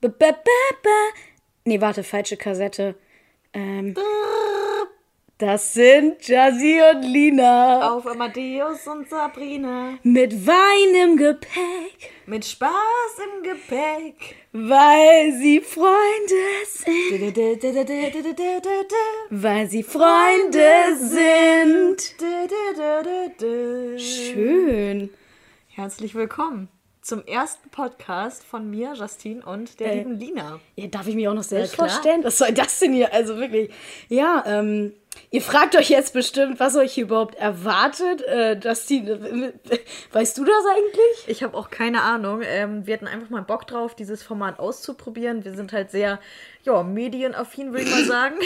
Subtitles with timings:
[0.00, 0.48] B -b -b
[0.82, 0.88] -b
[1.64, 2.94] nee, warte, falsche Kassette.
[3.52, 3.96] Ähm,
[5.38, 7.96] das sind Jazzy und Lina.
[7.96, 9.98] Auf Amadeus und Sabrina.
[10.04, 12.12] Mit Wein im Gepäck.
[12.26, 14.36] Mit Spaß im Gepäck.
[14.52, 16.34] Weil sie Freunde
[16.64, 17.36] sind.
[19.30, 22.14] Weil sie Freunde sind.
[24.00, 25.10] Schön.
[25.68, 26.68] Herzlich willkommen
[27.08, 30.60] zum ersten Podcast von mir, Justine und der Äh, lieben Lina.
[30.76, 31.88] Ja, darf ich mich auch noch selbst klar.
[31.88, 32.22] vorstellen?
[32.22, 33.14] Was soll das denn hier?
[33.14, 33.70] Also wirklich.
[34.10, 34.92] Ja, ähm,
[35.30, 38.20] ihr fragt euch jetzt bestimmt, was euch hier überhaupt erwartet.
[38.26, 39.54] Äh, Justine,
[40.12, 41.28] weißt du das eigentlich?
[41.28, 42.42] Ich habe auch keine Ahnung.
[42.44, 45.46] Ähm, wir hatten einfach mal Bock drauf, dieses Format auszuprobieren.
[45.46, 46.20] Wir sind halt sehr,
[46.64, 48.36] ja, medienaffin, würde ich mal sagen.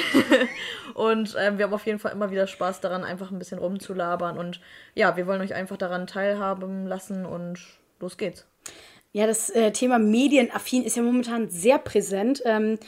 [0.95, 4.39] und ähm, wir haben auf jeden Fall immer wieder Spaß daran, einfach ein bisschen rumzulabern.
[4.39, 4.61] Und
[4.95, 7.59] ja, wir wollen euch einfach daran teilhaben lassen und
[7.99, 8.47] los geht's.
[9.13, 12.43] Ja, das äh, Thema medienaffin ist ja momentan sehr präsent.
[12.45, 12.79] Ähm,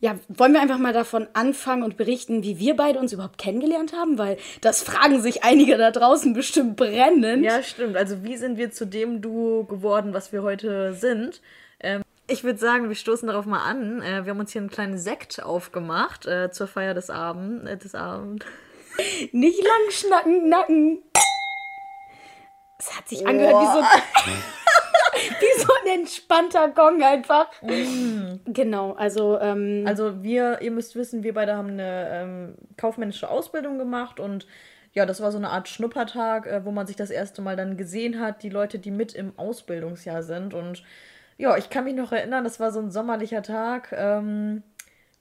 [0.00, 3.92] ja, wollen wir einfach mal davon anfangen und berichten, wie wir beide uns überhaupt kennengelernt
[3.92, 4.16] haben?
[4.18, 7.44] Weil das fragen sich einige da draußen bestimmt brennend.
[7.44, 7.96] Ja, stimmt.
[7.96, 11.40] Also wie sind wir zu dem Duo geworden, was wir heute sind?
[11.80, 14.02] Ähm, ich würde sagen, wir stoßen darauf mal an.
[14.02, 17.68] Äh, wir haben uns hier einen kleinen Sekt aufgemacht äh, zur Feier des Abends.
[17.68, 18.46] Äh, des Abends.
[19.32, 21.02] Nicht lang schnacken, nacken.
[22.78, 24.32] Es hat sich angehört wie so,
[25.40, 27.48] wie so ein entspannter Gong einfach.
[28.46, 33.78] Genau, also, ähm, Also wir, ihr müsst wissen, wir beide haben eine ähm, kaufmännische Ausbildung
[33.78, 34.46] gemacht und
[34.94, 37.76] ja, das war so eine Art Schnuppertag, äh, wo man sich das erste Mal dann
[37.76, 40.54] gesehen hat, die Leute, die mit im Ausbildungsjahr sind.
[40.54, 40.82] Und
[41.36, 44.62] ja, ich kann mich noch erinnern, das war so ein sommerlicher Tag, ähm,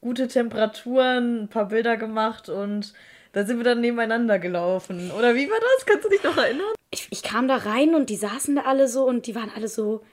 [0.02, 2.94] gute Temperaturen, ein paar Bilder gemacht und
[3.34, 5.12] da sind wir dann nebeneinander gelaufen.
[5.12, 5.86] Oder wie war das?
[5.86, 6.77] Kannst du dich noch erinnern?
[6.91, 9.67] Ich, ich kam da rein und die saßen da alle so und die waren alle
[9.67, 10.03] so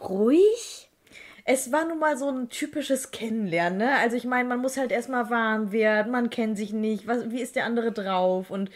[0.00, 0.89] ruhig.
[1.52, 3.96] Es war nun mal so ein typisches Kennenlernen, ne?
[3.98, 7.40] Also ich meine, man muss halt erstmal warm werden, man kennt sich nicht, was, wie
[7.40, 8.70] ist der andere drauf und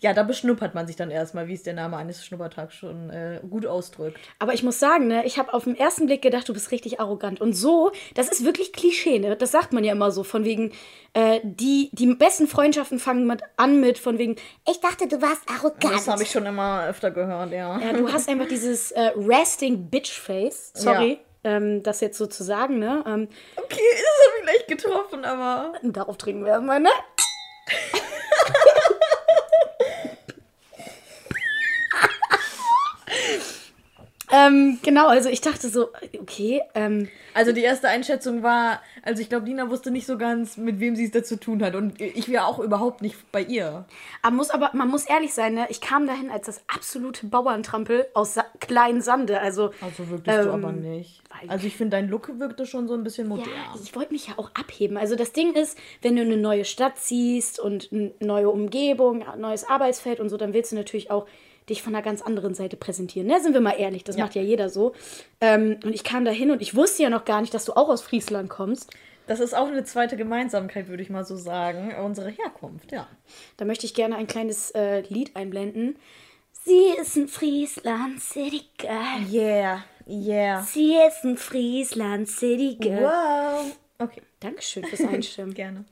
[0.00, 3.40] ja, da beschnuppert man sich dann erstmal, wie es der Name eines Schnuppertags schon äh,
[3.48, 4.18] gut ausdrückt.
[4.38, 7.00] Aber ich muss sagen, ne, ich habe auf den ersten Blick gedacht, du bist richtig
[7.00, 7.40] arrogant.
[7.40, 9.34] Und so, das ist wirklich Klischee, ne?
[9.34, 10.72] Das sagt man ja immer so, von wegen,
[11.14, 14.36] äh, die, die besten Freundschaften fangen mit, an mit, von wegen,
[14.68, 15.94] ich dachte, du warst arrogant.
[15.94, 17.80] Das habe ich schon immer öfter gehört, ja.
[17.80, 20.72] Ja, du hast einfach dieses äh, resting bitch face.
[20.74, 23.02] Sorry, ähm, das jetzt so zu sagen, ne?
[23.06, 26.90] Ähm, Okay, das habe ich gleich getroffen, aber darauf trinken wir erstmal, ne?
[34.32, 35.90] ähm, genau, also ich dachte so,
[36.20, 40.58] okay, ähm, also die erste Einschätzung war, also ich glaube, Lina wusste nicht so ganz,
[40.58, 43.40] mit wem sie es da zu tun hat und ich wäre auch überhaupt nicht bei
[43.42, 43.86] ihr.
[44.22, 45.66] man muss aber, man muss ehrlich sein, ne?
[45.70, 49.70] Ich kam dahin als das absolute Bauerntrampel aus Sa kleinen Sande, also.
[49.80, 51.22] Also wirkst du ähm, aber nicht.
[51.46, 53.48] Also ich finde, dein Look wirkte schon so ein bisschen modern.
[53.48, 54.98] Ja, ich wollte mich ja auch abheben.
[54.98, 59.26] Also das Ding ist, wenn du in eine neue Stadt ziehst und eine neue Umgebung,
[59.26, 61.26] ein neues Arbeitsfeld und so, dann willst du natürlich auch
[61.68, 63.26] dich von einer ganz anderen Seite präsentieren.
[63.28, 63.40] Ne?
[63.40, 64.24] Sind wir mal ehrlich, das Ja.
[64.24, 64.92] macht ja jeder so.
[65.40, 67.72] Ähm, und ich kam da hin und ich wusste ja noch gar nicht, dass du
[67.74, 68.90] auch aus Friesland kommst.
[69.26, 71.94] Das ist auch eine zweite Gemeinsamkeit, würde ich mal so sagen.
[72.02, 73.06] Unsere Herkunft, ja.
[73.58, 75.96] Da möchte ich gerne ein kleines äh, Lied einblenden.
[76.64, 79.26] Sie ist ein Friesland City Girl.
[79.30, 80.62] Yeah, yeah.
[80.62, 83.02] Sie ist ein Friesland City Girl.
[83.04, 83.76] Wow.
[83.98, 85.54] Okay, Dankeschön fürs Einstimmen.
[85.54, 85.84] gerne.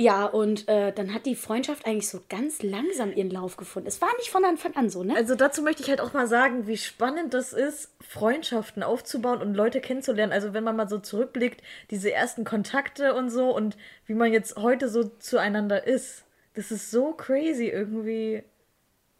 [0.00, 3.86] Ja, und äh, dann hat die Freundschaft eigentlich so ganz langsam ihren Lauf gefunden.
[3.86, 5.14] Es war nicht von Anfang an so, ne?
[5.14, 9.54] Also dazu möchte ich halt auch mal sagen, wie spannend das ist, Freundschaften aufzubauen und
[9.54, 10.32] Leute kennenzulernen.
[10.32, 14.56] Also wenn man mal so zurückblickt, diese ersten Kontakte und so und wie man jetzt
[14.56, 16.24] heute so zueinander ist.
[16.54, 18.42] Das ist so crazy irgendwie.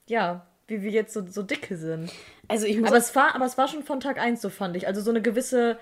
[0.06, 2.10] Ja, wie wir jetzt so, so dicke sind.
[2.48, 4.74] Also ich muss Aber es, war, aber es war schon von Tag 1 so, fand
[4.78, 4.86] ich.
[4.86, 5.78] Also so eine gewisse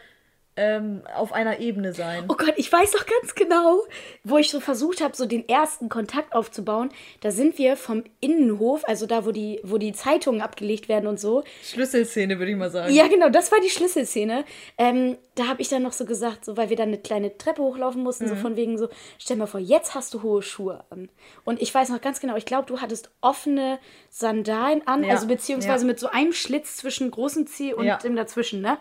[0.59, 2.25] ähm, auf einer Ebene sein.
[2.29, 3.81] Oh Gott, ich weiß doch ganz genau,
[4.25, 6.91] wo ich so versucht habe, so den ersten Kontakt aufzubauen.
[7.21, 11.21] Da sind wir vom Innenhof, also da, wo die, wo die Zeitungen abgelegt werden und
[11.21, 11.45] so.
[11.63, 12.93] Schlüsselszene, würde ich mal sagen.
[12.93, 14.45] Ja, genau, das war die Schlüsselszene.
[14.77, 17.63] Ähm, da habe ich dann noch so gesagt, so weil wir dann eine kleine Treppe
[17.63, 18.89] hochlaufen mussten, so von wegen so,
[19.19, 21.09] stell mal vor, jetzt hast du hohe Schuhe an.
[21.45, 23.79] Und ich weiß noch ganz genau, ich glaube, du hattest offene
[24.11, 25.87] Sandalen an, Ja, also beziehungsweise ja.
[25.87, 27.99] mit so einem Schlitz zwischen großem Zeh und Ja.
[27.99, 28.79] dem dazwischen, ne?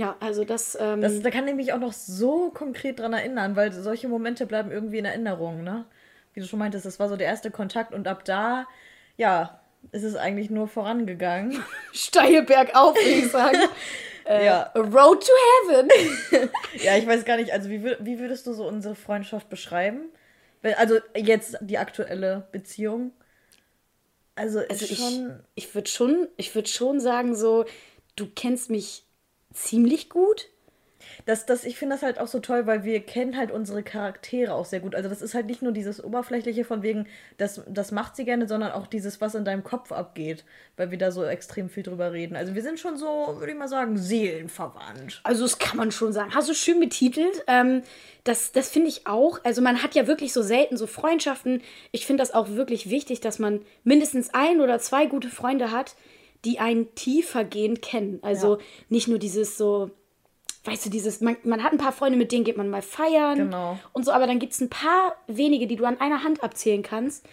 [0.00, 3.54] Ja, also das, ähm, Das, da kann ich mich auch noch so konkret dran erinnern,
[3.54, 5.84] weil solche Momente bleiben irgendwie in Erinnerung, ne?
[6.32, 8.66] Wie du schon meintest, das war so der erste Kontakt und ab da,
[9.18, 9.60] ja,
[9.92, 11.62] ist es eigentlich nur vorangegangen.
[11.92, 13.58] steil bergauf, würde ich sagen.
[14.24, 14.70] äh, Ja.
[14.72, 15.32] A road to
[15.68, 15.88] heaven.
[16.82, 20.04] ja, ich weiß gar nicht, also wie, wie würdest du so unsere Freundschaft beschreiben?
[20.78, 23.12] Also jetzt die aktuelle Beziehung.
[24.34, 25.40] Also, Also ist ich, schon.
[25.56, 27.66] ich würde schon, ich würde schon sagen, so,
[28.16, 29.04] du kennst mich
[29.52, 30.48] ziemlich gut.
[31.26, 34.54] Das, das, ich finde das halt auch so toll, weil wir kennen halt unsere Charaktere
[34.54, 34.94] auch sehr gut.
[34.94, 37.06] Also das ist halt nicht nur dieses Oberflächliche von wegen,
[37.36, 40.44] das, das macht sie gerne, sondern auch dieses, was in deinem Kopf abgeht,
[40.76, 42.36] weil wir da so extrem viel drüber reden.
[42.36, 45.20] Also wir sind schon so, würde ich mal sagen, seelenverwandt.
[45.24, 46.34] Also das kann man schon sagen.
[46.34, 47.44] Hast du schön betitelt.
[47.46, 47.82] Ähm,
[48.24, 49.40] das das finde ich auch.
[49.44, 51.62] Also man hat ja wirklich so selten so Freundschaften.
[51.90, 55.94] Ich finde das auch wirklich wichtig, dass man mindestens ein oder zwei gute Freunde hat,
[56.44, 58.18] die einen tiefergehend kennen.
[58.22, 58.62] Also ja.
[58.88, 59.90] nicht nur dieses so
[60.64, 63.38] weißt du, dieses, man, man hat ein paar Freunde, mit denen geht man mal feiern
[63.38, 63.78] genau.
[63.92, 66.82] und so, aber dann gibt es ein paar wenige, die du an einer Hand abzählen
[66.82, 67.26] kannst.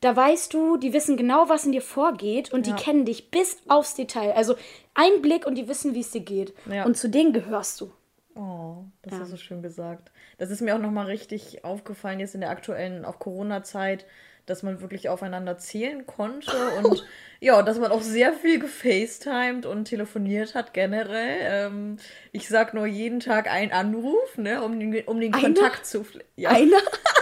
[0.00, 2.74] Da weißt du, die wissen genau, was in dir vorgeht und ja.
[2.74, 4.32] die kennen dich bis aufs Detail.
[4.32, 4.54] Also
[4.92, 6.52] ein Blick und die wissen, wie es dir geht.
[6.70, 6.84] Ja.
[6.84, 7.90] Und zu denen gehörst du.
[8.34, 9.20] Oh, das ja.
[9.20, 10.10] hast du schön gesagt.
[10.36, 14.04] Das ist mir auch nochmal richtig aufgefallen jetzt in der aktuellen, auch Corona-Zeit,
[14.46, 16.52] dass man wirklich aufeinander zählen konnte
[16.82, 17.04] und
[17.40, 21.38] ja, dass man auch sehr viel gefacetimed und telefoniert hat generell.
[21.40, 21.96] Ähm,
[22.32, 26.06] ich sag nur jeden Tag einen Anruf, ne, um den, um den Kontakt zu
[26.36, 26.50] ja.
[26.50, 26.78] Einer?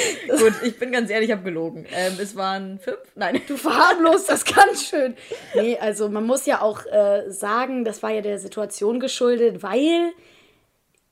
[0.28, 1.86] Gut, ich bin ganz ehrlich, ich habe gelogen.
[1.94, 2.98] Ähm, es waren fünf?
[3.14, 3.40] Nein.
[3.46, 5.14] Du verharmlost das ganz schön.
[5.54, 10.12] Nee, also man muss ja auch äh, sagen, das war ja der Situation geschuldet, weil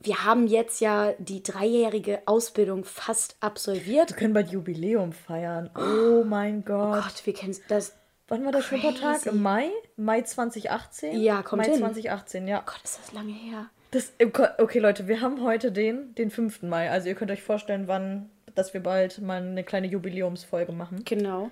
[0.03, 4.11] wir haben jetzt ja die dreijährige Ausbildung fast absolviert.
[4.11, 5.71] Wir können bald Jubiläum feiern.
[5.77, 6.99] Oh mein Gott.
[6.99, 7.95] Oh Gott, wir kennen das.
[8.29, 9.27] Wann war der Schnuppertag?
[9.27, 9.71] Im Mai?
[9.97, 11.21] Mai 2018?
[11.21, 11.81] Ja, kommt Mai hin.
[11.81, 12.61] 2018, ja.
[12.61, 13.69] Oh Gott, ist das lange her.
[13.91, 14.13] Das,
[14.59, 16.63] okay, Leute, wir haben heute den, den 5.
[16.63, 16.91] Mai.
[16.91, 21.03] Also ihr könnt euch vorstellen, wann, dass wir bald mal eine kleine Jubiläumsfolge machen.
[21.05, 21.51] Genau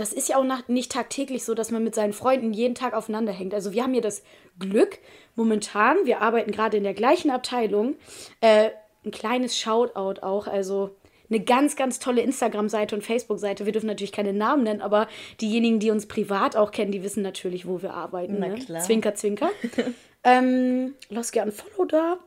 [0.00, 3.32] das ist ja auch nicht tagtäglich so, dass man mit seinen Freunden jeden Tag aufeinander
[3.32, 3.54] hängt.
[3.54, 4.22] Also wir haben hier das
[4.58, 4.98] Glück,
[5.34, 7.96] momentan, wir arbeiten gerade in der gleichen Abteilung,
[8.40, 8.70] äh,
[9.04, 10.96] ein kleines Shoutout auch, also
[11.28, 13.66] eine ganz, ganz tolle Instagram-Seite und Facebook-Seite.
[13.66, 15.08] Wir dürfen natürlich keine Namen nennen, aber
[15.40, 18.36] diejenigen, die uns privat auch kennen, die wissen natürlich, wo wir arbeiten.
[18.38, 18.54] Na ne?
[18.54, 18.82] klar.
[18.82, 19.50] Zwinker, zwinker.
[20.24, 22.18] ähm, lass gerne ein Follow da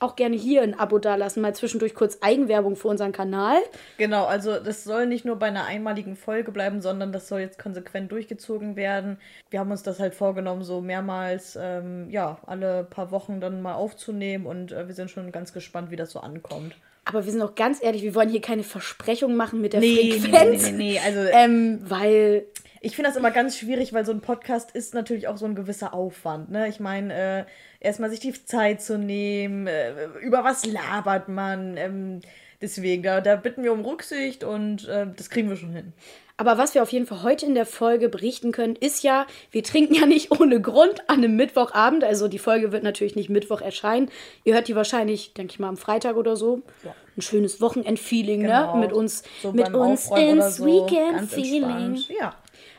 [0.00, 3.58] auch gerne hier ein Abo dalassen, mal zwischendurch kurz Eigenwerbung für unseren Kanal.
[3.96, 7.58] Genau, also das soll nicht nur bei einer einmaligen Folge bleiben, sondern das soll jetzt
[7.58, 9.18] konsequent durchgezogen werden.
[9.50, 13.74] Wir haben uns das halt vorgenommen, so mehrmals, ähm, ja, alle paar Wochen dann mal
[13.74, 16.74] aufzunehmen und äh, wir sind schon ganz gespannt, wie das so ankommt.
[17.06, 20.18] Aber wir sind auch ganz ehrlich, wir wollen hier keine Versprechungen machen mit der nee,
[20.18, 20.64] Frequenz.
[20.64, 21.00] Nee, nee, nee, nee.
[21.04, 22.46] Also, ähm, weil
[22.84, 25.54] ich finde das immer ganz schwierig, weil so ein Podcast ist natürlich auch so ein
[25.54, 26.50] gewisser Aufwand.
[26.50, 26.68] Ne?
[26.68, 27.44] Ich meine, äh,
[27.80, 31.78] erstmal sich die Zeit zu nehmen, äh, über was labert man.
[31.78, 32.20] Ähm,
[32.60, 35.94] deswegen, da, da bitten wir um Rücksicht und äh, das kriegen wir schon hin.
[36.36, 39.62] Aber was wir auf jeden Fall heute in der Folge berichten können, ist ja, wir
[39.62, 42.04] trinken ja nicht ohne Grund an einem Mittwochabend.
[42.04, 44.10] Also die Folge wird natürlich nicht Mittwoch erscheinen.
[44.44, 46.60] Ihr hört die wahrscheinlich, denke ich mal, am Freitag oder so.
[46.84, 46.94] Ja.
[47.16, 48.48] Ein schönes Wochenendfeeling, ne?
[48.48, 48.74] genau.
[48.74, 48.80] ne?
[48.80, 50.66] Mit uns, so mit uns ins so.
[50.66, 51.98] Weekend-Feeling.
[52.18, 52.34] Ja.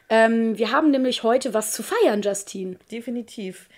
[0.09, 2.77] Ähm, wir haben nämlich heute was zu feiern, Justine.
[2.91, 3.69] Definitiv.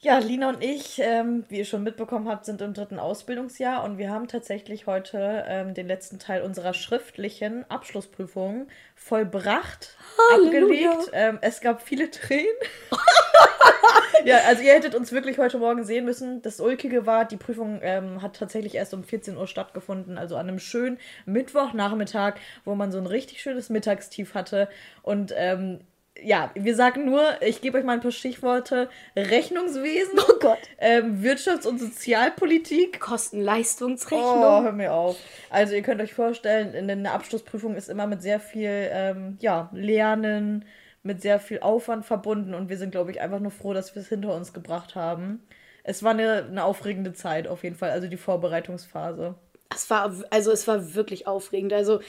[0.00, 3.96] Ja, Lina und ich, ähm, wie ihr schon mitbekommen habt, sind im dritten Ausbildungsjahr und
[3.96, 9.96] wir haben tatsächlich heute ähm, den letzten Teil unserer schriftlichen Abschlussprüfung vollbracht,
[10.32, 10.90] Halleluja.
[10.90, 11.10] abgelegt.
[11.14, 12.46] Ähm, es gab viele Tränen.
[14.26, 16.42] ja, also ihr hättet uns wirklich heute Morgen sehen müssen.
[16.42, 20.48] Das Ulkige war, die Prüfung ähm, hat tatsächlich erst um 14 Uhr stattgefunden, also an
[20.50, 22.34] einem schönen Mittwochnachmittag,
[22.66, 24.68] wo man so ein richtig schönes Mittagstief hatte
[25.02, 25.80] und ähm,
[26.22, 30.58] ja, wir sagen nur, ich gebe euch mal ein paar Stichworte: Rechnungswesen, oh Gott.
[30.78, 34.22] Ähm, Wirtschafts- und Sozialpolitik, Kosten-Leistungsrechnung.
[34.22, 35.16] Oh, hör mir auf.
[35.50, 39.70] Also, ihr könnt euch vorstellen, in der Abschlussprüfung ist immer mit sehr viel ähm, ja,
[39.72, 40.64] Lernen,
[41.02, 44.02] mit sehr viel Aufwand verbunden und wir sind, glaube ich, einfach nur froh, dass wir
[44.02, 45.46] es hinter uns gebracht haben.
[45.84, 49.36] Es war eine, eine aufregende Zeit auf jeden Fall, also die Vorbereitungsphase.
[49.74, 51.72] Es war, also es war wirklich aufregend.
[51.72, 52.00] Also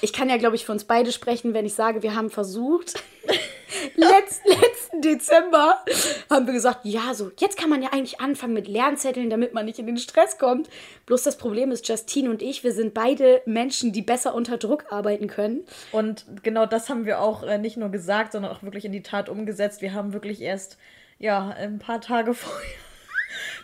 [0.00, 2.94] ich kann ja, glaube ich, für uns beide sprechen, wenn ich sage, wir haben versucht.
[3.96, 5.78] Letz, letzten Dezember
[6.30, 9.66] haben wir gesagt, ja, so, jetzt kann man ja eigentlich anfangen mit Lernzetteln, damit man
[9.66, 10.68] nicht in den Stress kommt.
[11.06, 14.86] Bloß das Problem ist, Justine und ich, wir sind beide Menschen, die besser unter Druck
[14.90, 15.64] arbeiten können.
[15.92, 19.02] Und genau das haben wir auch äh, nicht nur gesagt, sondern auch wirklich in die
[19.02, 19.82] Tat umgesetzt.
[19.82, 20.78] Wir haben wirklich erst,
[21.18, 22.68] ja, ein paar Tage vorher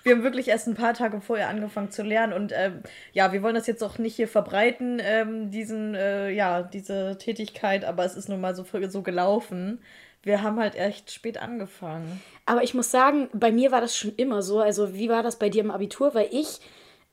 [0.02, 3.42] wir haben wirklich erst ein paar Tage vorher angefangen zu lernen und ähm, ja, wir
[3.42, 8.16] wollen das jetzt auch nicht hier verbreiten, ähm, diesen, äh, ja, diese Tätigkeit, aber es
[8.16, 9.80] ist nun mal so, so gelaufen.
[10.22, 12.20] Wir haben halt echt spät angefangen.
[12.46, 14.60] Aber ich muss sagen, bei mir war das schon immer so.
[14.60, 16.14] Also, wie war das bei dir im Abitur?
[16.14, 16.60] Weil ich,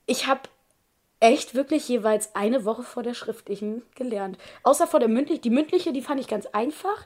[0.06, 0.42] ich habe
[1.20, 4.38] echt wirklich jeweils eine Woche vor der schriftlichen gelernt.
[4.64, 5.42] Außer vor der mündlichen.
[5.42, 7.06] Die mündliche, die fand ich ganz einfach.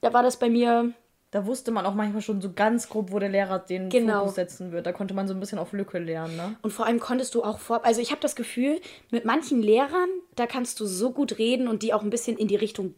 [0.00, 0.92] Da war das bei mir
[1.30, 4.20] da wusste man auch manchmal schon so ganz grob, wo der Lehrer den genau.
[4.20, 4.86] Fokus setzen wird.
[4.86, 6.56] Da konnte man so ein bisschen auf Lücke lernen, ne?
[6.62, 7.84] Und vor allem konntest du auch vor.
[7.84, 11.82] Also ich habe das Gefühl, mit manchen Lehrern, da kannst du so gut reden und
[11.82, 12.94] die auch ein bisschen in die Richtung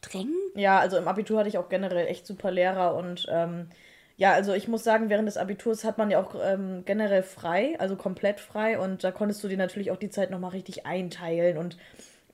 [0.00, 0.34] drängen.
[0.54, 3.68] Ja, also im Abitur hatte ich auch generell echt super Lehrer und ähm,
[4.16, 7.76] Ja, also ich muss sagen, während des Abiturs hat man ja auch ähm, generell frei,
[7.78, 8.78] also komplett frei.
[8.78, 11.56] Und da konntest du dir natürlich auch die Zeit nochmal richtig einteilen.
[11.58, 11.76] Und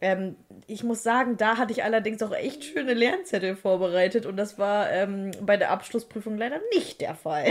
[0.01, 4.27] ähm, ich muss sagen, da hatte ich allerdings auch echt schöne Lernzettel vorbereitet.
[4.27, 7.49] Und das war ähm, bei der Abschlussprüfung leider nicht der Fall.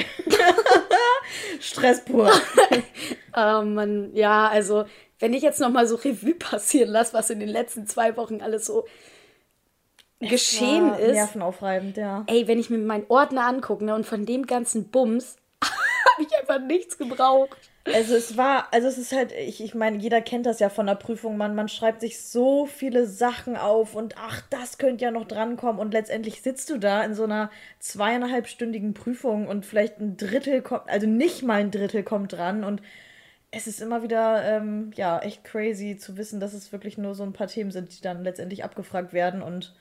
[1.60, 2.32] Stress pur.
[3.36, 4.86] oh Mann, ja, also
[5.20, 8.66] wenn ich jetzt nochmal so Revue passieren lasse, was in den letzten zwei Wochen alles
[8.66, 8.86] so
[10.30, 11.14] geschehen ist.
[11.14, 12.24] Nervenaufreibend, ja.
[12.28, 16.38] Ey, wenn ich mir meinen Ordner angucke ne, und von dem ganzen Bums habe ich
[16.38, 17.58] einfach nichts gebraucht.
[17.86, 20.86] Also es war, also es ist halt, ich, ich meine, jeder kennt das ja von
[20.86, 25.12] der Prüfung, man, man schreibt sich so viele Sachen auf und ach, das könnte ja
[25.12, 30.16] noch drankommen und letztendlich sitzt du da in so einer zweieinhalbstündigen Prüfung und vielleicht ein
[30.16, 32.82] Drittel kommt, also nicht mal ein Drittel kommt dran und
[33.52, 37.24] es ist immer wieder, ähm, ja, echt crazy zu wissen, dass es wirklich nur so
[37.24, 39.76] ein paar Themen sind, die dann letztendlich abgefragt werden und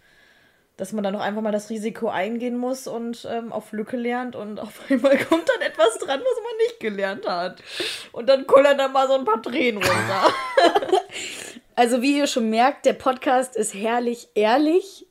[0.82, 4.34] dass man dann noch einfach mal das Risiko eingehen muss und ähm, auf Lücke lernt
[4.34, 7.62] und auf einmal kommt dann etwas dran, was man nicht gelernt hat.
[8.10, 10.26] Und dann kullern dann mal so ein paar Tränen runter.
[11.74, 15.06] Also wie ihr schon merkt, der Podcast ist herrlich ehrlich.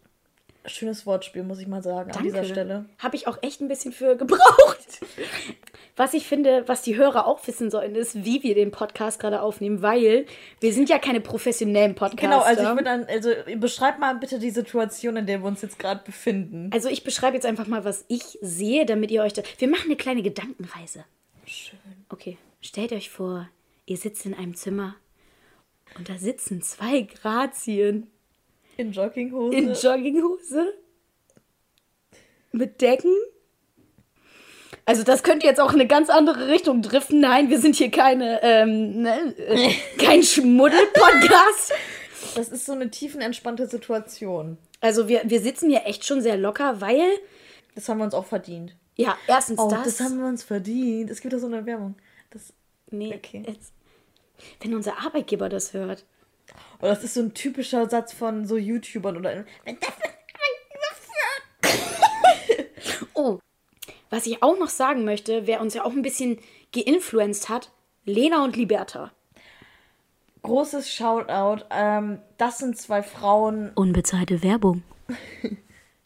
[0.65, 2.85] Schönes Wortspiel, muss ich mal sagen, an dieser Stelle.
[2.99, 4.99] Habe ich auch echt ein bisschen für gebraucht.
[5.95, 9.41] Was ich finde, was die Hörer auch wissen sollen, ist, wie wir den Podcast gerade
[9.41, 10.25] aufnehmen, weil
[10.59, 12.27] wir sind ja keine professionellen Podcaster.
[12.27, 15.61] Genau, also ich würde dann, also beschreib mal bitte die Situation, in der wir uns
[15.61, 16.71] jetzt gerade befinden.
[16.73, 19.41] Also ich beschreibe jetzt einfach mal, was ich sehe, damit ihr euch da.
[19.57, 21.03] Wir machen eine kleine Gedankenreise.
[21.45, 21.79] Schön.
[22.09, 23.49] Okay, stellt euch vor,
[23.85, 24.95] ihr sitzt in einem Zimmer
[25.97, 28.07] und da sitzen zwei Grazien
[28.81, 29.55] In Jogginghose.
[29.55, 30.73] in Jogginghose
[32.51, 33.13] mit Decken.
[34.85, 37.19] Also das könnte jetzt auch in eine ganz andere Richtung driften.
[37.21, 41.71] Nein, wir sind hier keine, ähm, ne, äh, kein Schmuddel-Podcast.
[42.35, 44.57] das ist so eine tiefenentspannte Situation.
[44.81, 47.07] Also wir, wir sitzen hier echt schon sehr locker, weil,
[47.75, 48.75] Das haben wir uns auch verdient.
[48.95, 49.83] ja, erstens Oh, das.
[49.83, 51.09] das, haben wir uns verdient.
[51.11, 51.95] Es gibt doch so eine Werbung.
[52.31, 52.51] Das,
[52.89, 53.43] nee, Okay.
[53.47, 53.73] jetzt,
[54.61, 56.03] wenn unser Arbeitgeber das hört.
[56.81, 59.45] Oh, das ist so ein typischer Satz von so YouTubern oder.
[59.65, 59.91] Wenn das
[63.13, 63.39] Oh,
[64.09, 66.39] was ich auch noch sagen möchte, wer uns ja auch ein bisschen
[66.71, 67.71] geinfluenced hat,
[68.05, 69.11] Lena und Liberta.
[70.43, 71.65] Großes Shoutout.
[71.69, 73.71] Ähm, das sind zwei Frauen.
[73.75, 74.83] Unbezahlte Werbung.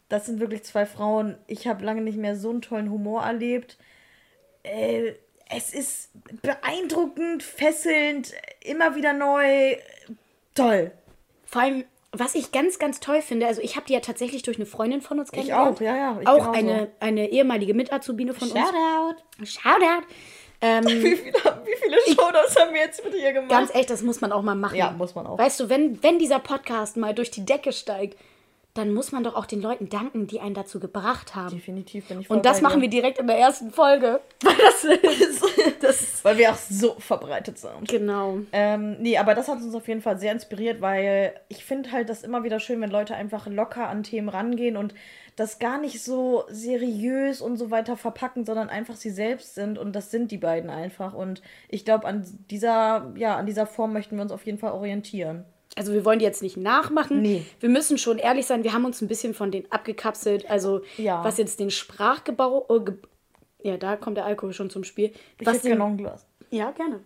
[0.08, 1.36] Das sind wirklich zwei Frauen.
[1.48, 3.76] Ich habe lange nicht mehr so einen tollen Humor erlebt.
[4.62, 5.14] Äh,
[5.50, 6.10] es ist
[6.42, 9.76] beeindruckend, fesselnd, immer wieder neu.
[10.56, 10.90] Toll.
[11.44, 14.56] Vor allem, was ich ganz, ganz toll finde, also ich habe die ja tatsächlich durch
[14.56, 15.76] eine Freundin von uns Ich kennengelernt.
[15.76, 16.18] auch, ja, ja.
[16.20, 19.16] Ich auch eine, eine ehemalige Mitazubine von Shoutout.
[19.38, 19.52] uns.
[19.52, 20.06] Shoutout.
[20.62, 21.34] Ähm, Wie viele,
[21.66, 23.50] wie viele Shoutouts haben wir jetzt mit ihr gemacht?
[23.50, 24.74] ganz echt, das muss man auch mal machen.
[24.76, 25.38] Ja, muss man auch.
[25.38, 28.18] Weißt du, wenn, wenn dieser Podcast mal durch die Decke steigt,
[28.76, 31.54] dann muss man doch auch den Leuten danken, die einen dazu gebracht haben.
[31.54, 34.20] Definitiv bin ich Und das machen wir direkt in der ersten Folge.
[34.42, 35.44] Weil das ist.
[35.80, 37.88] das Weil wir auch so verbreitet sind.
[37.88, 38.38] genau.
[38.52, 42.08] Ähm, nee, aber das hat uns auf jeden Fall sehr inspiriert, weil ich finde halt
[42.08, 44.94] das immer wieder schön, wenn Leute einfach locker an Themen rangehen und
[45.36, 49.94] das gar nicht so seriös und so weiter verpacken, sondern einfach sie selbst sind und
[49.94, 51.12] das sind die beiden einfach.
[51.12, 54.72] Und ich glaube, an dieser, ja, an dieser Form möchten wir uns auf jeden Fall
[54.72, 55.44] orientieren.
[55.78, 57.20] Also wir wollen die jetzt nicht nachmachen.
[57.22, 57.44] Nee.
[57.60, 60.50] Wir müssen schon ehrlich sein, wir haben uns ein bisschen von denen abgekapselt.
[60.50, 61.22] Also Ja.
[61.22, 62.66] was jetzt den Sprachgebau...
[62.70, 62.94] Äh, ge
[63.62, 65.12] ja, da kommt der Alkohol schon zum Spiel.
[65.38, 66.24] Ich Was hätte den, noch ein Glas.
[66.50, 67.00] ja, gerne.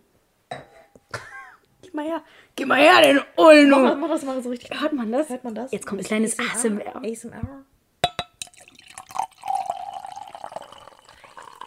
[1.83, 2.23] Gib mal her.
[2.55, 3.77] Gib mal her, den Ulnu.
[3.79, 4.79] Mach, mach das mal so richtig.
[4.81, 5.29] Hört man das?
[5.31, 5.73] Hört man das?
[5.73, 6.97] Jetzt kommt ein kleines ASMR.
[7.03, 7.65] ASMR.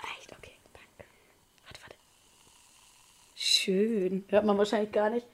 [0.04, 0.58] Reicht, okay.
[0.74, 1.10] Danke.
[1.66, 1.96] Warte, warte.
[3.36, 4.26] Schön.
[4.30, 5.26] Hört man wahrscheinlich gar nicht.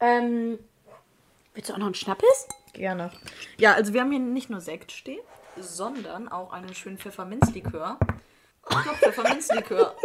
[0.00, 0.58] Ähm,
[1.58, 2.46] willst du auch noch einen Schnappes?
[2.72, 3.10] Gerne.
[3.56, 5.18] Ja, also wir haben hier nicht nur Sekt stehen,
[5.58, 7.98] sondern auch einen schönen Pfefferminzlikör.
[8.70, 9.96] Ich glaube, Pfefferminzlikör.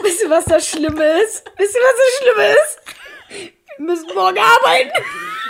[0.00, 1.52] Wisst ihr, was das Schlimme ist?
[1.58, 2.80] Wisst ihr, was das Schlimme ist?
[3.76, 4.92] Wir müssen morgen arbeiten.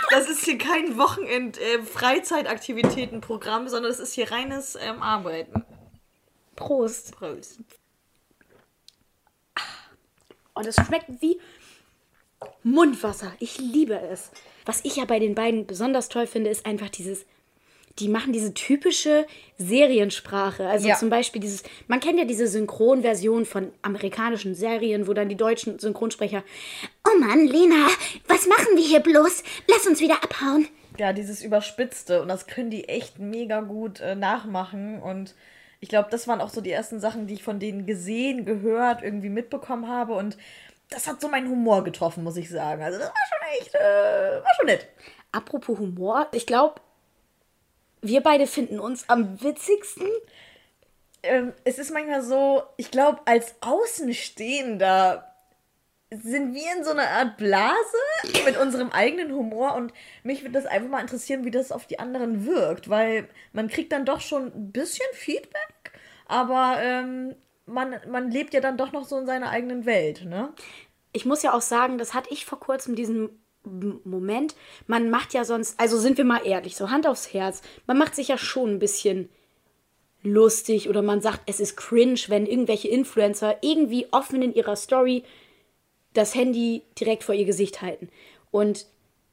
[0.09, 5.63] Das ist hier kein Wochenend-Freizeitaktivitätenprogramm, sondern das ist hier reines ähm, Arbeiten.
[6.57, 7.15] Prost.
[7.15, 7.59] Prost.
[10.55, 11.39] Und es schmeckt wie
[12.63, 13.31] Mundwasser.
[13.39, 14.31] Ich liebe es.
[14.65, 17.25] Was ich ja bei den beiden besonders toll finde, ist einfach dieses.
[17.99, 19.25] Die machen diese typische
[19.57, 20.67] Seriensprache.
[20.67, 20.95] Also Ja.
[20.95, 21.63] zum Beispiel dieses.
[21.87, 26.43] Man kennt ja diese Synchronversion von amerikanischen Serien, wo dann die deutschen Synchronsprecher.
[27.07, 27.87] Oh Mann, Lena,
[28.27, 29.43] was machen wir hier bloß?
[29.67, 30.67] Lass uns wieder abhauen.
[30.99, 35.35] Ja, dieses Überspitzte und das können die echt mega gut äh, nachmachen und
[35.79, 39.03] ich glaube, das waren auch so die ersten Sachen, die ich von denen gesehen, gehört,
[39.03, 40.35] irgendwie mitbekommen habe und
[40.89, 42.81] das hat so meinen Humor getroffen, muss ich sagen.
[42.81, 44.87] Also das war schon echt, äh, war schon nett.
[45.31, 46.81] Apropos Humor, ich glaube,
[48.01, 50.07] wir beide finden uns am witzigsten.
[51.23, 55.27] Ähm, es ist manchmal so, ich glaube, als Außenstehender
[56.09, 57.75] sind wir in so einer Art Blase
[58.45, 59.91] mit unserem eigenen Humor und
[60.23, 63.91] mich würde das einfach mal interessieren, wie das auf die anderen wirkt, weil man kriegt
[63.91, 65.91] dann doch schon ein bisschen Feedback,
[66.25, 67.35] aber ähm,
[67.67, 70.53] man, man lebt ja dann doch noch so in seiner eigenen Welt, ne?
[71.13, 73.29] Ich muss ja auch sagen, das hatte ich vor kurzem diesen
[73.63, 74.55] Moment.
[74.87, 78.15] Man macht ja sonst, also sind wir mal ehrlich, so Hand aufs Herz, man macht
[78.15, 79.29] sich ja schon ein bisschen
[80.23, 85.23] lustig oder man sagt, es ist cringe, wenn irgendwelche Influencer irgendwie offen in ihrer Story
[86.13, 88.09] das Handy direkt vor ihr Gesicht halten.
[88.51, 88.87] Und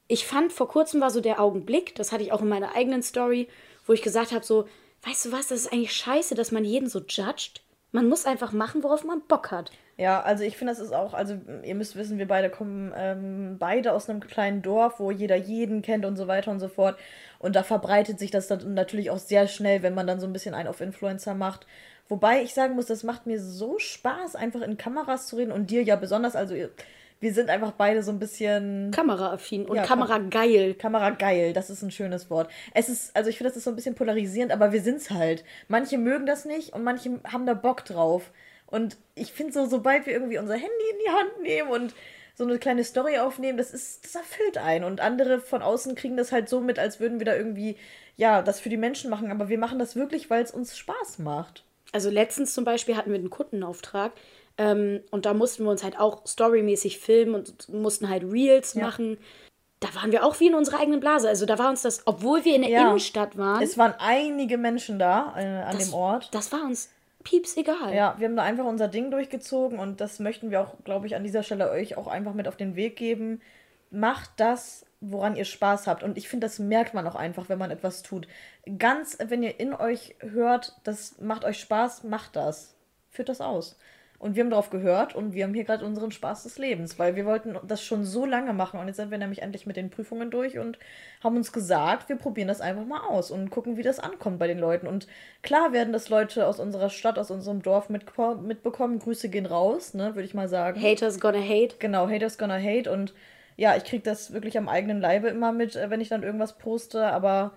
[0.09, 3.03] ich fand, vor kurzem war so der Augenblick, das hatte ich auch in meiner eigenen
[3.03, 3.49] Story,
[3.87, 4.67] wo ich gesagt habe, so,
[5.03, 7.64] weißt du was, das ist eigentlich scheiße, dass man jeden so judgt.
[7.95, 9.71] Man muss einfach machen, worauf man Bock hat.
[9.97, 13.55] Ja, also ich finde, das ist auch, also ihr müsst wissen, wir beide kommen ähm,
[13.61, 16.99] beide aus einem kleinen Dorf, wo jeder jeden kennt und so weiter und so fort.
[17.39, 20.33] Und da verbreitet sich das dann natürlich auch sehr schnell, wenn man dann so ein
[20.33, 21.69] bisschen einen auf Influencer macht.
[22.09, 25.71] Wobei ich sagen muss, das macht mir so Spaß, einfach in Kameras zu reden und
[25.71, 26.35] dir ja besonders.
[26.35, 26.57] Also
[27.25, 30.75] wir sind einfach beide so ein bisschen kameraaffin und ja, kamerageil.
[30.75, 32.51] Kamerageil, das ist ein schönes Wort.
[32.75, 35.11] Es ist, also ich finde, das ist so ein bisschen polarisierend, aber wir sind es
[35.11, 35.43] halt.
[35.67, 38.31] Manche mögen das nicht und manche haben da Bock drauf.
[38.67, 41.95] Und ich finde so, sobald wir irgendwie unser Handy in die Hand nehmen und
[42.35, 44.85] so eine kleine Story aufnehmen, das ist, das erfüllt einen.
[44.85, 47.79] Und andere von außen kriegen das halt so mit, als würden wir da irgendwie,
[48.17, 49.31] ja, das für die Menschen machen.
[49.31, 51.65] Aber wir machen das wirklich, weil es uns Spaß macht.
[51.93, 54.13] Also letztens zum Beispiel hatten wir einen Kundenauftrag
[54.59, 58.85] ähm, und da mussten wir uns halt auch storymäßig filmen und mussten halt Reels ja.
[58.85, 59.19] machen.
[59.81, 61.29] Da waren wir auch wie in unserer eigenen Blase.
[61.29, 62.89] Also da war uns das, obwohl wir in der ja.
[62.89, 63.63] Innenstadt waren.
[63.63, 66.29] Es waren einige Menschen da äh, an das, dem Ort.
[66.33, 66.91] Das war uns
[67.25, 67.95] pieps egal.
[67.95, 71.17] Ja, wir haben da einfach unser Ding durchgezogen und das möchten wir auch, glaube ich,
[71.17, 73.41] an dieser Stelle euch auch einfach mit auf den Weg geben.
[73.91, 76.03] Macht das, woran ihr Spaß habt.
[76.03, 78.27] Und ich finde, das merkt man auch einfach, wenn man etwas tut.
[78.79, 82.75] Ganz, wenn ihr in euch hört, das macht euch Spaß, macht das.
[83.11, 83.77] Führt das aus.
[84.25, 87.15] Und wir haben darauf gehört und wir haben hier gerade unseren Spaß des Lebens, weil
[87.15, 89.91] wir wollten das schon so lange machen und jetzt sind wir nämlich endlich mit den
[89.91, 90.79] Prüfungen durch und
[91.23, 94.47] haben uns gesagt, wir probieren das einfach mal aus und gucken, wie das ankommt bei
[94.47, 94.87] den Leuten.
[94.87, 95.09] Und
[95.43, 98.07] klar werden das Leute aus unserer Stadt, aus unserem Dorf mit,
[98.41, 98.99] mitbekommen.
[98.99, 100.81] Grüße gehen raus, ne, würde ich mal sagen.
[100.81, 101.75] Haters gonna hate.
[101.79, 103.13] Genau, Haters gonna hate und
[103.59, 106.57] ja, ich kriege das wirklich am eigenen Leibe immer mit, äh, wenn ich dann irgendwas
[106.57, 107.53] poste, aber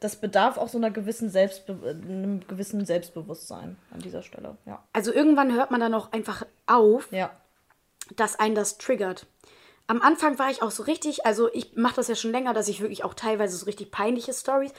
[0.00, 4.82] das bedarf auch so einer gewissen Selbstbe einem gewissen Selbstbewusstsein an dieser Stelle, ja.
[4.92, 7.30] Also irgendwann hört man dann auch einfach auf, ja.
[8.16, 9.26] dass einen das triggert.
[9.86, 12.68] Am Anfang war ich auch so richtig, also ich mache das ja schon länger, dass
[12.68, 14.72] ich wirklich auch teilweise so richtig peinliche Stories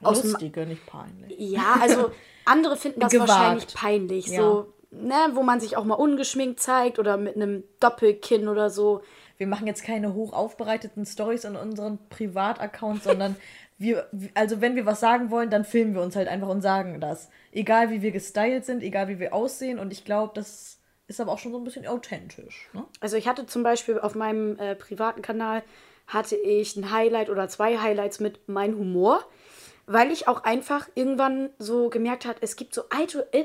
[0.00, 1.38] Lustige, nicht peinlich.
[1.38, 2.10] Ja, also
[2.44, 3.28] andere finden das Gewagt.
[3.28, 4.40] wahrscheinlich peinlich, ja.
[4.40, 9.02] so, ne, wo man sich auch mal ungeschminkt zeigt oder mit einem Doppelkinn oder so
[9.36, 13.36] wir machen jetzt keine hoch aufbereiteten Stories in unseren Privataccounts, sondern
[13.78, 17.00] wir, also wenn wir was sagen wollen, dann filmen wir uns halt einfach und sagen
[17.00, 17.28] das.
[17.52, 19.78] Egal wie wir gestylt sind, egal wie wir aussehen.
[19.78, 22.68] Und ich glaube, das ist aber auch schon so ein bisschen authentisch.
[22.72, 22.84] Ne?
[23.00, 25.62] Also ich hatte zum Beispiel auf meinem äh, privaten Kanal
[26.06, 29.24] hatte ich ein Highlight oder zwei Highlights mit mein Humor,
[29.86, 33.26] weil ich auch einfach irgendwann so gemerkt habe, es gibt so alte.
[33.32, 33.44] Äh,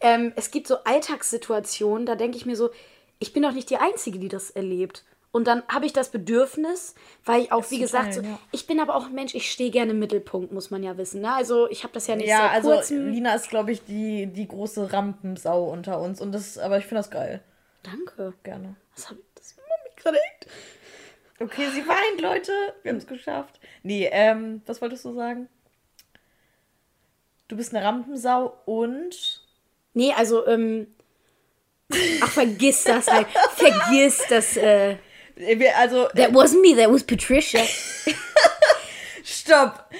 [0.00, 2.70] ähm, es gibt so Alltagssituationen, da denke ich mir so,
[3.18, 5.04] ich bin doch nicht die Einzige, die das erlebt.
[5.30, 8.38] Und dann habe ich das Bedürfnis, weil ich auch, das wie gesagt, total, so, ja.
[8.50, 11.20] ich bin aber auch ein Mensch, ich stehe gerne im Mittelpunkt, muss man ja wissen.
[11.20, 11.32] Ne?
[11.32, 14.92] Also ich habe das ja nicht ja, also Lina ist, glaube ich, die, die große
[14.92, 16.20] Rampensau unter uns.
[16.20, 17.42] Und das, aber ich finde das geil.
[17.82, 18.32] Danke.
[18.42, 18.76] Gerne.
[18.94, 19.54] Was habe ich das
[19.96, 20.18] gerade
[21.40, 22.52] Okay, sie weint, Leute.
[22.82, 23.60] Wir haben es geschafft.
[23.84, 25.48] Nee, ähm, was wolltest du sagen?
[27.46, 29.46] Du bist eine Rampensau und.
[29.98, 30.86] Nee, also, ähm.
[32.20, 33.26] Ach, vergiss das halt.
[33.56, 34.96] vergiss das, äh.
[35.76, 36.06] Also.
[36.14, 37.64] That wasn't me, that was Patricia.
[39.24, 39.90] Stopp!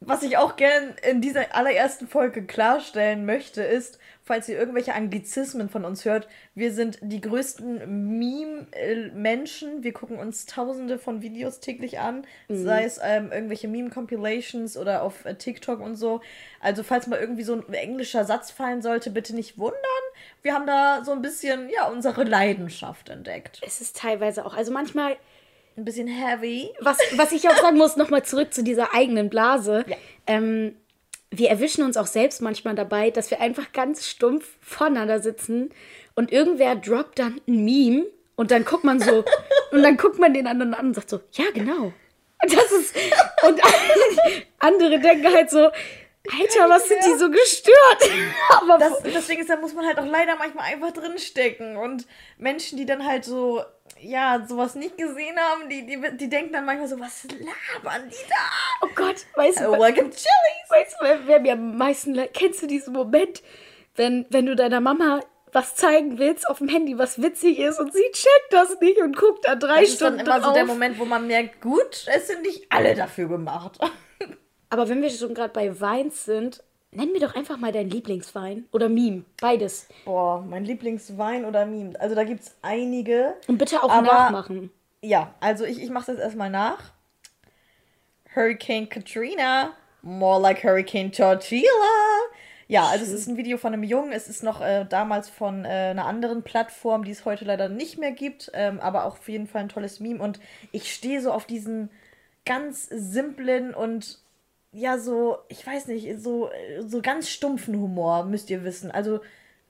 [0.00, 3.99] Was ich auch gerne in dieser allerersten Folge klarstellen möchte, ist,
[4.30, 9.82] falls ihr irgendwelche Anglizismen von uns hört, wir sind die größten Meme-Menschen.
[9.82, 12.62] Wir gucken uns tausende von Videos täglich an, mhm.
[12.62, 16.20] sei es ähm, irgendwelche Meme-Compilations oder auf äh, TikTok und so.
[16.60, 19.80] Also falls mal irgendwie so ein englischer Satz fallen sollte, bitte nicht wundern.
[20.42, 23.60] Wir haben da so ein bisschen, ja, unsere Leidenschaft entdeckt.
[23.66, 25.16] Es ist teilweise auch, also manchmal
[25.76, 26.70] ein bisschen heavy.
[26.78, 29.84] Was, was ich auch sagen muss, nochmal zurück zu dieser eigenen Blase.
[29.88, 29.96] Ja.
[30.28, 30.76] Ähm,
[31.30, 35.70] wir erwischen uns auch selbst manchmal dabei, dass wir einfach ganz stumpf voneinander sitzen
[36.14, 39.24] und irgendwer droppt dann ein Meme und dann guckt man so
[39.70, 41.92] und dann guckt man den anderen an und sagt so, ja, genau.
[42.42, 42.96] Und das ist
[43.46, 43.60] und
[44.58, 45.70] andere denken halt so,
[46.28, 48.10] Alter, was sind die so gestört?
[48.60, 51.76] Aber das, deswegen ist, da muss man halt auch leider manchmal einfach drinstecken.
[51.76, 53.62] Und Menschen, die dann halt so
[54.02, 58.28] ja, sowas nicht gesehen haben, die, die, die denken dann manchmal so, was labern die
[58.28, 58.86] da?
[58.86, 60.68] Oh Gott, weißt du, Oh, welcome Chili's.
[60.70, 63.42] weißt du wer, wer mir am meisten leid- Kennst du diesen Moment,
[63.96, 65.20] wenn, wenn du deiner Mama
[65.52, 69.16] was zeigen willst auf dem Handy, was witzig ist und sie checkt das nicht und
[69.16, 70.54] guckt da drei Das ist dann Stunden immer so drauf.
[70.54, 73.76] der Moment, wo man merkt, gut, es sind nicht alle dafür gemacht.
[74.68, 78.64] Aber wenn wir schon gerade bei Weins sind, nenn mir doch einfach mal deinen Lieblingswein
[78.72, 79.86] oder Meme, beides.
[80.04, 81.98] Boah, mein Lieblingswein oder Meme.
[82.00, 83.34] Also da gibt es einige.
[83.46, 84.70] Und bitte auch Aber- nachmachen.
[85.02, 86.92] Ja, also ich, ich mache es jetzt erstmal nach.
[88.34, 89.72] Hurricane Katrina,
[90.02, 91.64] more like Hurricane Tortilla.
[92.68, 94.12] Ja, also es ist ein Video von einem Jungen.
[94.12, 97.98] Es ist noch äh, damals von äh, einer anderen Plattform, die es heute leider nicht
[97.98, 100.22] mehr gibt, ähm, aber auch auf jeden Fall ein tolles Meme.
[100.22, 100.38] Und
[100.70, 101.90] ich stehe so auf diesen
[102.46, 104.18] ganz simplen und
[104.72, 106.50] ja, so, ich weiß nicht, so,
[106.86, 108.90] so ganz stumpfen Humor, müsst ihr wissen.
[108.90, 109.20] Also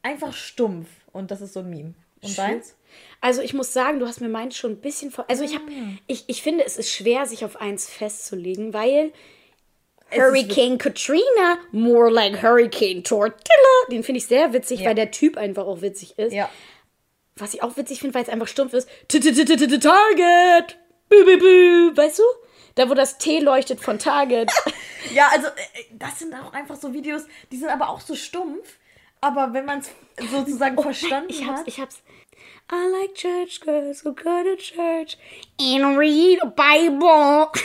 [0.02, 0.88] einfach stumpf.
[1.12, 1.94] Und das ist so ein Meme.
[2.22, 2.74] Und deins?
[3.22, 5.24] Also ich muss sagen, du hast mir meins schon ein bisschen vor.
[5.28, 5.92] Also ich habe, Ah.
[6.06, 9.12] ich, ich finde, es ist schwer, sich auf eins festzulegen, weil
[10.12, 14.88] Hurricane Katrina, more like Hurricane Tortilla, den finde ich sehr witzig, Ja.
[14.88, 16.32] weil der Typ einfach auch witzig ist.
[16.32, 16.50] Ja.
[17.36, 18.88] Was ich auch witzig finde, weil es einfach stumpf ist.
[19.08, 20.76] Target!
[21.08, 21.96] Bü, bü, bü.
[21.96, 22.22] Weißt du?
[22.80, 24.50] Da, wo das T leuchtet von Target.
[25.14, 28.78] Ja, also äh, das sind auch einfach so Videos, die sind aber auch so stumpf.
[29.22, 29.90] Aber wenn man es
[30.30, 31.68] sozusagen verstanden Oh, ich hab's, hat.
[31.68, 32.02] ich hab's.
[32.70, 35.18] I like church girls who go to church
[35.60, 37.50] and read a Bible.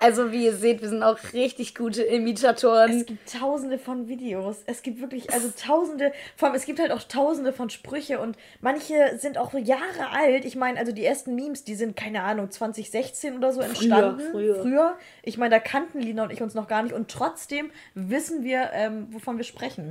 [0.00, 2.90] Also, wie ihr seht, wir sind auch richtig gute Imitatoren.
[2.90, 4.62] Es gibt tausende von Videos.
[4.66, 8.36] Es gibt wirklich, also tausende, vor allem es gibt halt auch tausende von Sprüche und
[8.60, 10.44] manche sind auch Jahre alt.
[10.44, 14.30] Ich meine, also die ersten Memes, die sind, keine Ahnung, 2016 oder so entstanden.
[14.30, 14.62] früher.
[14.62, 14.98] früher.
[15.22, 18.70] Ich meine, da kannten Lina und ich uns noch gar nicht und trotzdem wissen wir,
[18.72, 19.90] ähm, wovon wir sprechen.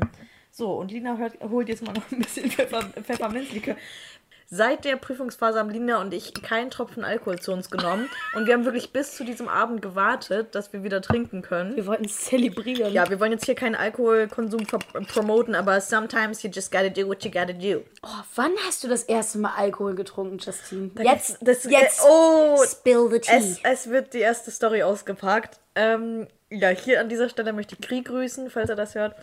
[0.52, 3.76] So, und Lina hört, holt jetzt mal noch ein bisschen Pfeffer, Pfefferminzlikör.
[4.48, 8.10] Seit der Prüfungsphase haben Lina und ich keinen Tropfen Alkohol zu uns genommen.
[8.36, 11.76] Und wir haben wirklich bis zu diesem Abend gewartet, dass wir wieder trinken können.
[11.76, 12.94] Wir wollten es zelebrieren.
[12.94, 14.68] Ja, wir wollen jetzt hier keinen Alkoholkonsum
[15.08, 17.84] promoten, aber sometimes you just gotta do what you gotta do.
[18.04, 20.92] Oh, wann hast du das erste Mal Alkohol getrunken, Justine?
[21.00, 22.02] Jetzt, das, jetzt.
[22.02, 23.36] Äh, oh, Spill the tea.
[23.36, 25.60] es, es wird die erste Story ausgepackt.
[25.74, 29.16] Ähm, ja, hier an dieser Stelle möchte ich Krieg grüßen, falls er das hört.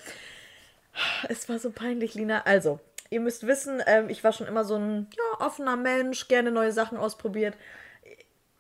[1.29, 2.43] Es war so peinlich, Lina.
[2.45, 2.81] Also,
[3.13, 6.73] ihr müsst wissen, ähm, ich war schon immer so ein ja, offener Mensch, gerne neue
[6.73, 7.55] Sachen ausprobiert.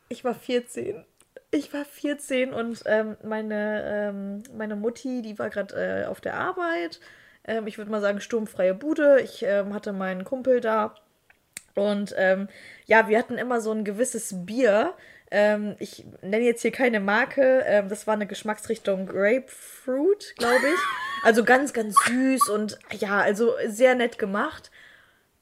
[0.08, 1.04] Ich war 14.
[1.50, 6.34] Ich war 14 und ähm, meine, ähm, meine Mutti, die war gerade äh, auf der
[6.34, 7.00] Arbeit.
[7.44, 9.20] Ähm, ich würde mal sagen, sturmfreie Bude.
[9.22, 10.94] Ich ähm, hatte meinen Kumpel da.
[11.74, 12.14] Und
[12.84, 14.92] ja, wir hatten immer so ein gewisses Bier.
[15.78, 17.86] Ich nenne jetzt hier keine Marke.
[17.88, 20.80] Das war eine Geschmacksrichtung Grapefruit, glaube ich.
[21.22, 24.70] Also ganz, ganz süß und ja, also sehr nett gemacht.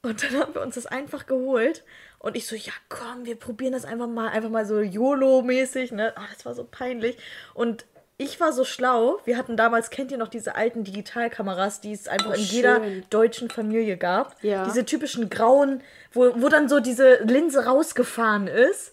[0.03, 1.85] Und dann haben wir uns das einfach geholt.
[2.19, 6.13] Und ich so, ja komm, wir probieren das einfach mal, einfach mal so YOLO-mäßig, ne?
[6.17, 7.17] Ah, das war so peinlich.
[7.55, 7.87] Und
[8.19, 9.19] ich war so schlau.
[9.25, 12.77] Wir hatten damals, kennt ihr noch diese alten Digitalkameras, die es einfach Oh, in jeder
[12.77, 13.05] schön.
[13.09, 14.37] deutschen Familie gab?
[14.43, 14.65] Ja.
[14.67, 18.93] Diese typischen grauen, wo, wo dann so diese Linse rausgefahren ist.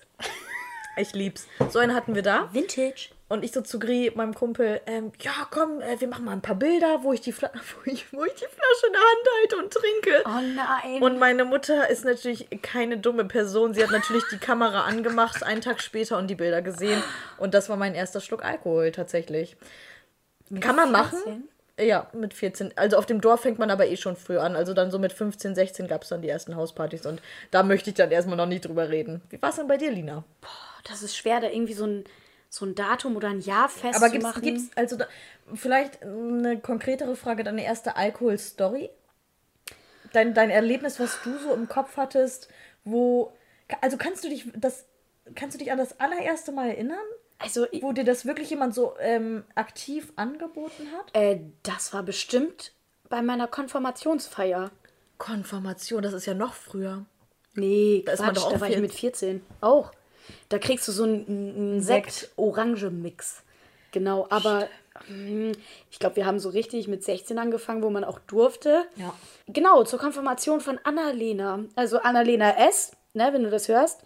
[0.95, 1.45] Ich lieb's.
[1.69, 2.49] So einen hatten wir da.
[2.53, 3.09] Vintage.
[3.29, 6.41] Und ich so zu Gri, meinem Kumpel, ähm, ja komm, äh, wir machen mal ein
[6.41, 9.27] paar Bilder, wo ich, die Fla wo, ich, wo ich die Flasche in der Hand
[9.39, 10.23] halte und trinke.
[10.25, 11.03] Oh nein.
[11.03, 13.73] Und meine Mutter ist natürlich keine dumme Person.
[13.73, 17.03] Sie hat natürlich die Kamera angemacht, einen Tag später und die Bilder gesehen.
[17.37, 19.57] Und das war mein erster Schluck Alkohol tatsächlich.
[20.61, 21.19] Kann man machen?
[21.23, 21.49] 14?
[21.79, 22.73] Ja, mit 14.
[22.75, 24.55] Also auf dem Dorf fängt man aber eh schon früh an.
[24.55, 27.05] Also dann so mit 15, 16 gab es dann die ersten Hauspartys.
[27.05, 29.21] Und da möchte ich dann erstmal noch nicht drüber reden.
[29.29, 30.23] Wie war es denn bei dir, Lina?
[30.89, 32.05] das ist schwer, da irgendwie so ein,
[32.57, 34.41] so ein Datum oder ein Jahr Aber festzumachen.
[34.41, 35.07] gibt's, gibt's also da,
[35.53, 38.89] vielleicht eine konkretere Frage, deine erste Alkohol-Story?
[40.13, 42.47] Dein, dein Erlebnis, was du so im Kopf hattest,
[42.85, 43.33] wo.
[43.81, 44.85] Also kannst du dich das.
[45.35, 46.97] Kannst du dich an das allererste Mal erinnern?
[47.39, 51.13] Also, Wo dir das wirklich jemand so ähm, aktiv angeboten hat?
[51.13, 52.71] äh, das war bestimmt
[53.09, 54.71] bei meiner Konfirmationsfeier.
[55.17, 57.05] Konfirmation, das ist ja noch früher.
[57.55, 58.81] Nee, Da ist man Quatsch, doch auch da war ich 14.
[58.81, 59.45] mit 14.
[59.61, 59.91] Auch.
[60.49, 62.11] Da kriegst du so einen, einen Sekt.
[62.11, 63.43] Sekt-Orange-Mix.
[63.91, 64.67] Genau, aber
[65.07, 65.53] hm,
[65.91, 68.85] ich glaube, wir haben so richtig mit 16 angefangen, wo man auch durfte.
[68.95, 69.13] Ja.
[69.47, 71.65] Genau, zur Konfirmation von Annalena.
[71.75, 74.01] Also Annalena S., ne, wenn du das hörst.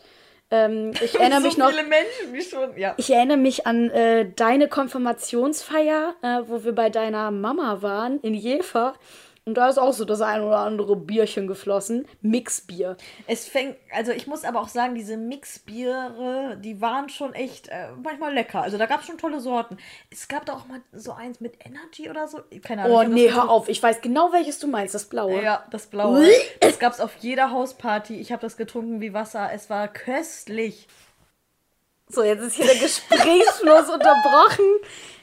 [0.49, 1.71] Ähm, ich erinnere mich noch.
[1.71, 2.77] schon.
[2.77, 2.93] Ja.
[2.97, 8.33] Ich erinnere mich an äh, deine Konfirmationsfeier, äh, wo wir bei deiner Mama waren in
[8.33, 8.93] Jever.
[9.45, 12.07] Und da ist auch so das ein oder andere Bierchen geflossen.
[12.21, 12.95] Mixbier.
[13.25, 17.87] Es fängt, also ich muss aber auch sagen, diese Mixbiere, die waren schon echt äh,
[18.03, 18.61] manchmal lecker.
[18.61, 19.77] Also da gab es schon tolle Sorten.
[20.11, 22.41] Es gab da auch mal so eins mit Energy oder so.
[22.61, 22.97] Keine Ahnung.
[22.97, 23.67] Oh nee, hör auf.
[23.67, 24.93] Ich weiß genau, welches du meinst.
[24.93, 25.41] Das blaue.
[25.41, 26.23] Ja, das blaue.
[26.59, 28.19] das gab es auf jeder Hausparty.
[28.19, 29.49] Ich habe das getrunken wie Wasser.
[29.51, 30.87] Es war köstlich.
[32.11, 34.65] So, jetzt ist hier der Gesprächsfluss unterbrochen.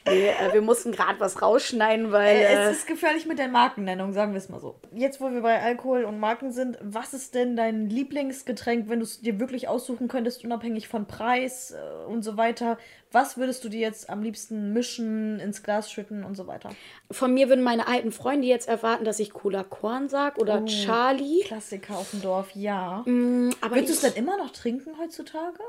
[0.07, 2.37] Nee, äh, wir mussten gerade was rausschneiden, weil.
[2.37, 4.75] Äh, es ist gefährlich mit der Markennennung, sagen wir es mal so.
[4.93, 9.05] Jetzt, wo wir bei Alkohol und Marken sind, was ist denn dein Lieblingsgetränk, wenn du
[9.05, 12.77] es dir wirklich aussuchen könntest, unabhängig von Preis äh, und so weiter?
[13.11, 16.69] Was würdest du dir jetzt am liebsten mischen, ins Glas schütten und so weiter?
[17.11, 20.65] Von mir würden meine alten Freunde jetzt erwarten, dass ich Cola Korn sag oder oh,
[20.65, 21.41] Charlie.
[21.43, 23.03] Klassiker auf dem Dorf, ja.
[23.05, 25.59] Mm, aber Würdest du es denn immer noch trinken heutzutage?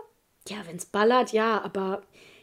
[0.48, 2.02] Ja, wenn es ballert, ja, aber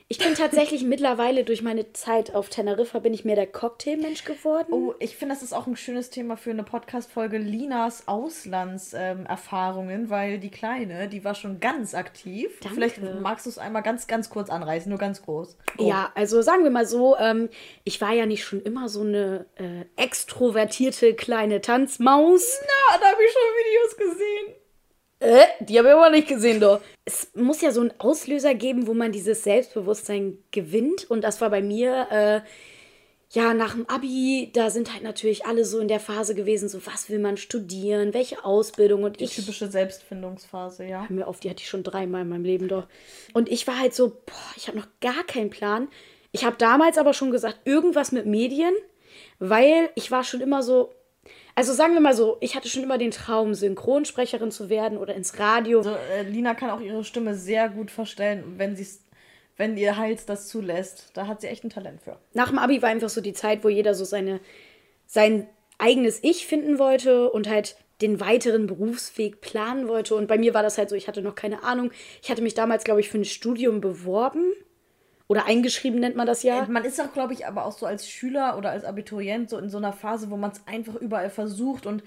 [0.09, 4.71] ich bin tatsächlich mittlerweile durch meine Zeit auf Teneriffa bin ich mehr der Cocktailmensch geworden.
[4.71, 10.09] Oh, ich finde, das ist auch ein schönes Thema für eine Podcast-Folge Linas Auslandserfahrungen, ähm,
[10.09, 12.57] weil die Kleine, die war schon ganz aktiv.
[12.61, 12.75] Danke.
[12.75, 15.57] Vielleicht magst du es einmal ganz, ganz kurz anreißen, nur ganz groß.
[15.77, 15.89] Oh.
[15.89, 17.49] Ja, also sagen wir mal so, ähm,
[17.83, 22.61] ich war ja nicht schon immer so eine äh, extrovertierte kleine Tanzmaus.
[22.61, 24.66] Na, da habe ich schon Videos gesehen.
[25.19, 26.81] Äh, die habe ich aber nicht gesehen, doch.
[27.05, 31.09] Es muss ja so einen Auslöser geben, wo man dieses Selbstbewusstsein gewinnt.
[31.09, 32.41] Und das war bei mir, äh,
[33.31, 36.85] ja, nach dem Abi, da sind halt natürlich alle so in der Phase gewesen, so
[36.85, 39.35] was will man studieren, welche Ausbildung und die ich.
[39.35, 41.01] typische Selbstfindungsphase, ja.
[41.07, 42.87] Hör mir auf, die hatte ich schon dreimal in meinem Leben doch.
[43.33, 45.87] Und ich war halt so, boah, ich habe noch gar keinen Plan.
[46.31, 48.73] Ich habe damals aber schon gesagt, irgendwas mit Medien,
[49.39, 50.93] weil ich war schon immer so,
[51.55, 55.15] also sagen wir mal so, ich hatte schon immer den Traum, Synchronsprecherin zu werden oder
[55.15, 55.79] ins Radio.
[55.79, 58.87] Also, äh, Lina kann auch ihre Stimme sehr gut verstellen, wenn sie
[59.57, 61.09] wenn ihr Hals das zulässt.
[61.15, 62.19] Da hat sie echt ein Talent für.
[62.33, 64.39] Nach dem Abi war einfach so die Zeit, wo jeder so seine,
[65.07, 70.13] sein eigenes Ich finden wollte und halt den weiteren Berufsweg planen wollte.
[70.13, 71.91] Und bei mir war das halt so, ich hatte noch keine Ahnung.
[72.21, 74.53] Ich hatte mich damals, glaube ich, für ein Studium beworben
[75.27, 76.65] oder eingeschrieben nennt man das ja.
[76.69, 79.69] Man ist auch, glaube ich, aber auch so als Schüler oder als Abiturient so in
[79.69, 82.03] so einer Phase, wo man es einfach überall versucht und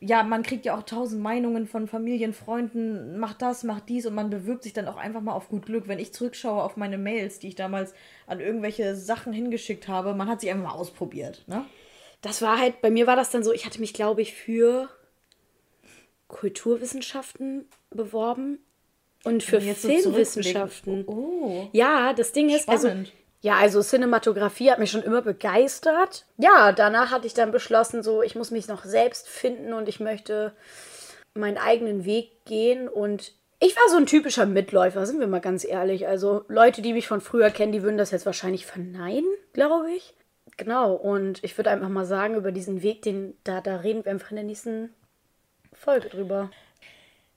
[0.00, 4.14] ja, man kriegt ja auch tausend Meinungen von Familien, Freunden, mach das, mach dies und
[4.14, 5.88] man bewirbt sich dann auch einfach mal auf gut Glück.
[5.88, 7.94] Wenn ich zurückschaue auf meine Mails, die ich damals
[8.26, 11.64] an irgendwelche Sachen hingeschickt habe, man hat sie einfach mal ausprobiert, ne?
[12.20, 14.88] Das war halt, bei mir war das dann so, ich hatte mich, glaube ich, für
[16.28, 18.58] Kulturwissenschaften beworben
[19.24, 21.04] und für Filmwissenschaften.
[21.06, 21.68] So oh.
[21.72, 23.08] Ja, das Ding ist, also Spannend.
[23.08, 26.24] also ja, also Cinematografie hat mich schon immer begeistert.
[26.38, 30.00] Ja, danach hatte ich dann beschlossen, so ich muss mich noch selbst finden und ich
[30.00, 30.52] möchte
[31.34, 35.64] meinen eigenen Weg gehen und ich war so ein typischer Mitläufer, sind wir mal ganz
[35.64, 36.06] ehrlich.
[36.06, 40.14] Also Leute, die mich von früher kennen, die würden das jetzt wahrscheinlich verneinen, glaube ich.
[40.56, 44.12] Genau, und ich würde einfach mal sagen, über diesen Weg, den da, da reden wir
[44.12, 44.94] einfach in der nächsten
[45.72, 46.50] Folge drüber.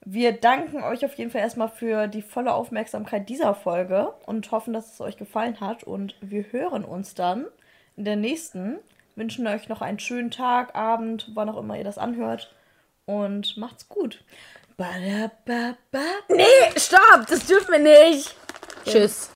[0.10, 4.72] Wir danken euch auf jeden Fall erstmal für die volle Aufmerksamkeit dieser Folge und hoffen,
[4.72, 5.84] dass es euch gefallen hat.
[5.84, 7.46] Und wir hören uns dann
[7.98, 8.78] in der nächsten.
[9.18, 12.56] Wünschen euch noch einen schönen Tag, Abend, wann auch immer ihr das anhört.
[13.06, 14.24] Und macht's gut.
[16.30, 16.44] Nee,
[16.78, 18.34] stopp, das dürfen wir nicht.
[18.84, 18.92] Okay.
[18.92, 19.32] Tschüss.